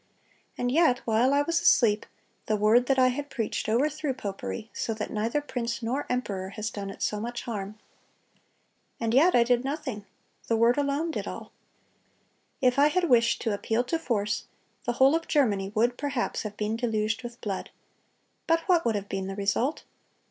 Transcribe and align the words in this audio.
And 0.57 0.71
yet 0.71 0.97
while 1.05 1.31
I 1.31 1.43
was 1.43 1.61
asleep,... 1.61 2.07
the 2.47 2.55
word 2.57 2.87
that 2.87 2.97
I 2.97 3.09
had 3.09 3.29
preached 3.29 3.69
overthrew 3.69 4.15
popery, 4.15 4.71
so 4.73 4.95
that 4.95 5.11
neither 5.11 5.41
prince 5.41 5.83
nor 5.83 6.07
emperor 6.09 6.49
has 6.57 6.71
done 6.71 6.89
it 6.89 7.03
so 7.03 7.19
much 7.19 7.43
harm. 7.43 7.77
And 8.99 9.13
yet 9.13 9.35
I 9.35 9.43
did 9.43 9.63
nothing; 9.63 10.07
the 10.47 10.55
Word 10.57 10.75
alone 10.79 11.11
did 11.11 11.27
all. 11.27 11.51
If 12.61 12.79
I 12.79 12.87
had 12.87 13.09
wished 13.11 13.43
to 13.43 13.53
appeal 13.53 13.83
to 13.83 13.99
force, 13.99 14.45
the 14.85 14.93
whole 14.93 15.13
of 15.13 15.27
Germany 15.27 15.71
would 15.75 15.99
perhaps 15.99 16.41
have 16.41 16.57
been 16.57 16.77
deluged 16.77 17.21
with 17.21 17.39
blood. 17.39 17.69
But 18.47 18.61
what 18.61 18.83
would 18.83 18.95
have 18.95 19.07
been 19.07 19.27
the 19.27 19.35
result? 19.35 19.83